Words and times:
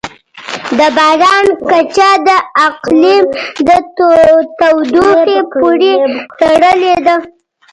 د 0.77 0.79
باران 0.97 1.45
کچه 1.69 2.09
د 2.27 2.29
اقلیم 2.67 3.25
د 3.67 3.69
تودوخې 4.59 5.37
پورې 5.53 5.93
تړلې 6.39 6.95
ده. 7.05 7.15